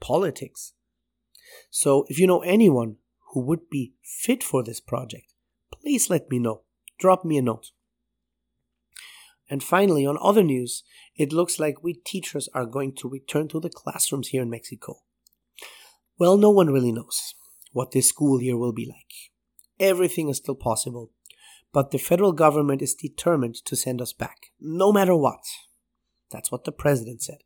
[0.00, 0.72] politics.
[1.70, 2.96] So if you know anyone
[3.32, 5.32] who would be fit for this project,
[5.72, 6.62] please let me know.
[6.98, 7.70] Drop me a note.
[9.50, 10.82] And finally, on other news,
[11.16, 15.02] it looks like we teachers are going to return to the classrooms here in Mexico.
[16.18, 17.34] Well, no one really knows
[17.72, 19.32] what this school year will be like.
[19.80, 21.10] Everything is still possible,
[21.72, 25.44] but the federal government is determined to send us back, no matter what.
[26.34, 27.38] That's what the president said.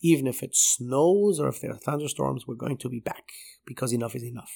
[0.00, 3.24] Even if it snows or if there are thunderstorms, we're going to be back
[3.66, 4.50] because enough is enough.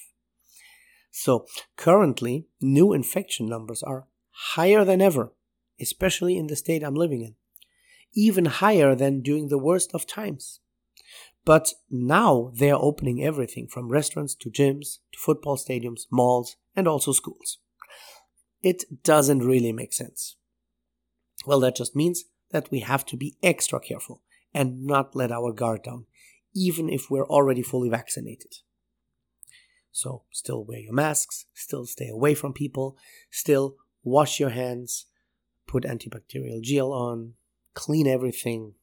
[1.10, 1.44] So,
[1.76, 4.06] currently, new infection numbers are
[4.54, 5.32] higher than ever,
[5.78, 7.34] especially in the state I'm living in,
[8.14, 10.60] even higher than during the worst of times.
[11.44, 16.88] But now they are opening everything from restaurants to gyms to football stadiums, malls, and
[16.88, 17.58] also schools.
[18.62, 20.36] It doesn't really make sense.
[21.44, 22.24] Well, that just means
[22.54, 24.22] that we have to be extra careful
[24.54, 26.06] and not let our guard down,
[26.54, 28.58] even if we're already fully vaccinated.
[29.90, 32.96] So, still wear your masks, still stay away from people,
[33.28, 33.74] still
[34.04, 35.06] wash your hands,
[35.66, 37.34] put antibacterial gel on,
[37.74, 38.74] clean everything,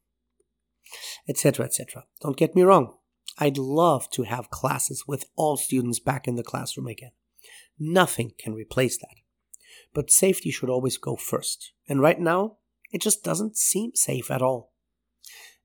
[1.29, 2.03] etc., etc.
[2.21, 2.97] Don't get me wrong,
[3.37, 7.11] I'd love to have classes with all students back in the classroom again.
[7.79, 9.15] Nothing can replace that.
[9.93, 11.71] But safety should always go first.
[11.87, 12.57] And right now,
[12.91, 14.71] it just doesn't seem safe at all.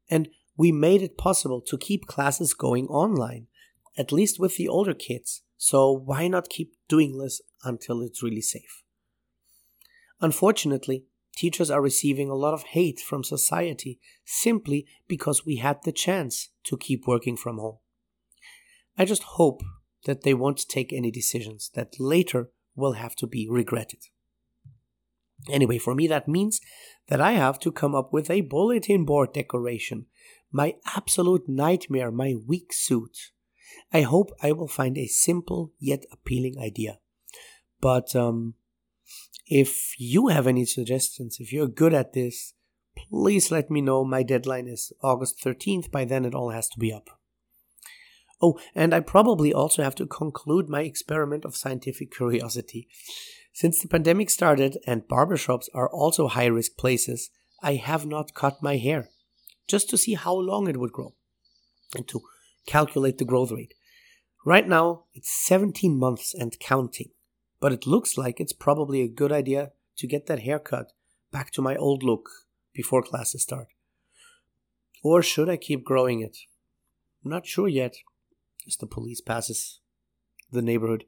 [0.09, 3.49] And we made it possible to keep classes going online,
[3.99, 5.43] at least with the older kids.
[5.57, 8.83] So why not keep doing this until it's really safe?
[10.21, 11.05] Unfortunately,
[11.37, 16.49] teachers are receiving a lot of hate from society simply because we had the chance
[16.65, 17.79] to keep working from home.
[18.97, 19.63] I just hope
[20.07, 24.05] that they won't take any decisions that later will have to be regretted.
[25.51, 26.61] Anyway, for me, that means
[27.09, 30.07] that I have to come up with a bulletin board decoration,
[30.51, 33.31] my absolute nightmare, my weak suit.
[33.93, 36.99] I hope I will find a simple yet appealing idea.
[37.81, 38.55] But um,
[39.47, 42.55] if you have any suggestions, if you're good at this,
[42.97, 44.05] please let me know.
[44.05, 45.91] My deadline is August 13th.
[45.91, 47.11] By then, it all has to be up.
[48.41, 52.89] Oh, and I probably also have to conclude my experiment of scientific curiosity.
[53.57, 57.31] Since the pandemic started and barbershops are also high risk places,
[57.63, 59.09] I have not cut my hair
[59.67, 61.15] just to see how long it would grow
[61.95, 62.21] and to
[62.67, 63.73] calculate the growth rate.
[64.45, 67.11] Right now, it's 17 months and counting
[67.61, 70.93] but it looks like it's probably a good idea to get that haircut
[71.33, 72.29] back to my old look
[72.73, 73.69] before classes start.
[75.03, 76.39] Or should I keep growing it?
[77.25, 77.97] I'm not sure yet,
[78.67, 79.81] as the police passes
[80.51, 81.05] the neighborhood.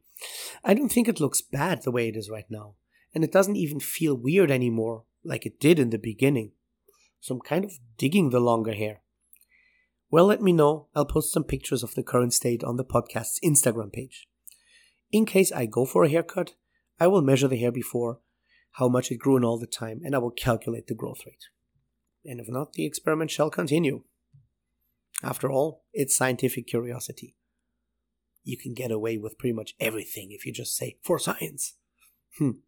[0.64, 2.75] I don't think it looks bad the way it is right now,
[3.14, 6.53] and it doesn't even feel weird anymore like it did in the beginning.
[7.21, 9.01] So I'm kind of digging the longer hair.
[10.11, 10.87] Well, let me know.
[10.95, 14.27] I'll post some pictures of the current state on the podcast's Instagram page.
[15.12, 16.55] In case I go for a haircut,
[17.01, 18.21] I will measure the hair before,
[18.73, 21.49] how much it grew in all the time, and I will calculate the growth rate.
[22.25, 24.03] And if not, the experiment shall continue.
[25.23, 27.35] After all, it's scientific curiosity.
[28.49, 31.74] You can get away with pretty much everything if you just say, for science.
[32.38, 32.62] Hmm.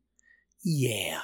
[0.62, 1.22] Yeah.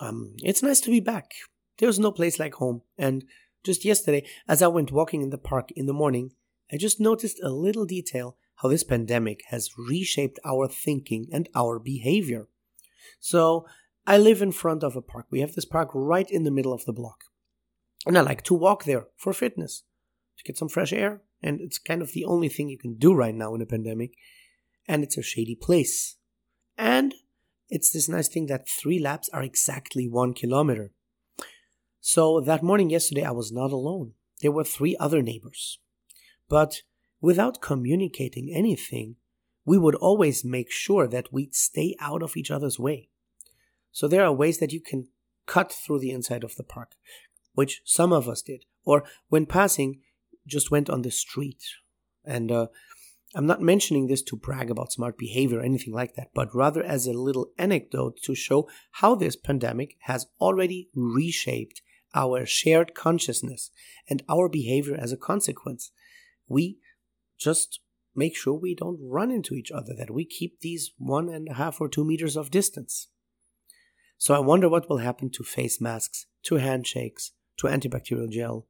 [0.00, 1.32] Um, it's nice to be back.
[1.76, 2.80] There's no place like home.
[2.96, 3.26] And
[3.62, 6.32] just yesterday, as I went walking in the park in the morning,
[6.72, 11.78] I just noticed a little detail how this pandemic has reshaped our thinking and our
[11.78, 12.48] behavior.
[13.20, 13.66] So,
[14.06, 15.26] I live in front of a park.
[15.30, 17.24] We have this park right in the middle of the block.
[18.06, 19.82] And I like to walk there for fitness,
[20.38, 21.20] to get some fresh air.
[21.42, 24.14] And it's kind of the only thing you can do right now in a pandemic.
[24.86, 26.16] And it's a shady place.
[26.76, 27.14] And
[27.68, 30.92] it's this nice thing that three laps are exactly one kilometer.
[32.00, 34.12] So that morning yesterday, I was not alone.
[34.40, 35.78] There were three other neighbors.
[36.48, 36.82] But
[37.20, 39.16] without communicating anything,
[39.64, 43.10] we would always make sure that we'd stay out of each other's way.
[43.92, 45.08] So there are ways that you can
[45.46, 46.92] cut through the inside of the park,
[47.54, 50.00] which some of us did, or when passing,
[50.48, 51.62] just went on the street.
[52.24, 52.66] And uh,
[53.34, 56.82] I'm not mentioning this to brag about smart behavior or anything like that, but rather
[56.82, 61.82] as a little anecdote to show how this pandemic has already reshaped
[62.14, 63.70] our shared consciousness
[64.08, 65.90] and our behavior as a consequence.
[66.48, 66.78] We
[67.38, 67.80] just
[68.14, 71.54] make sure we don't run into each other, that we keep these one and a
[71.54, 73.08] half or two meters of distance.
[74.16, 78.66] So I wonder what will happen to face masks, to handshakes, to antibacterial gel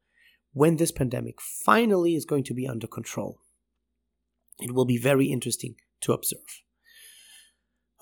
[0.53, 3.41] when this pandemic finally is going to be under control.
[4.61, 6.63] It will be very interesting to observe.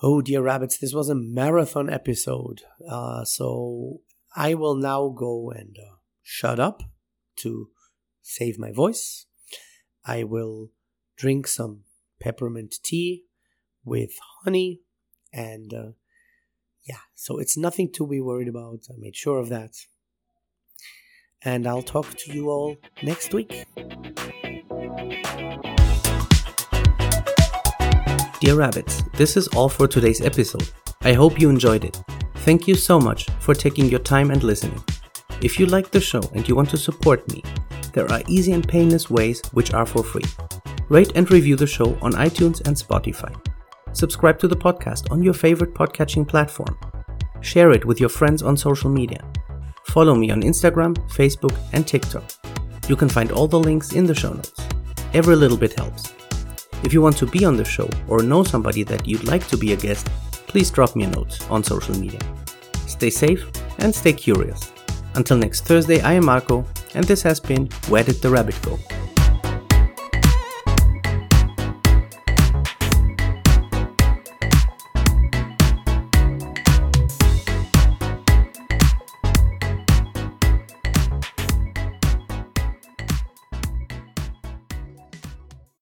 [0.01, 2.61] Oh, dear rabbits, this was a marathon episode.
[2.89, 4.01] Uh, so
[4.35, 6.83] I will now go and uh, shut up
[7.37, 7.69] to
[8.21, 9.27] save my voice
[10.07, 10.71] I will
[11.17, 11.81] drink some
[12.21, 13.25] peppermint tea
[13.83, 14.11] with
[14.43, 14.79] honey
[15.33, 15.91] and uh,
[16.87, 18.85] yeah, so it's nothing to be worried about.
[18.89, 19.75] I made sure of that.
[21.43, 23.65] And I'll talk to you all next week.
[28.39, 30.69] Dear Rabbits, this is all for today's episode.
[31.01, 32.01] I hope you enjoyed it.
[32.37, 34.83] Thank you so much for taking your time and listening.
[35.41, 37.43] If you like the show and you want to support me,
[37.93, 40.25] there are easy and painless ways which are for free.
[40.89, 43.35] Rate and review the show on iTunes and Spotify.
[43.93, 46.77] Subscribe to the podcast on your favorite podcatching platform.
[47.41, 49.19] Share it with your friends on social media.
[49.89, 52.23] Follow me on Instagram, Facebook, and TikTok.
[52.87, 54.61] You can find all the links in the show notes.
[55.13, 56.13] Every little bit helps.
[56.83, 59.57] If you want to be on the show or know somebody that you'd like to
[59.57, 60.07] be a guest,
[60.47, 62.19] please drop me a note on social media.
[62.85, 64.71] Stay safe and stay curious.
[65.15, 68.77] Until next Thursday, I am Marco, and this has been Where Did the Rabbit Go?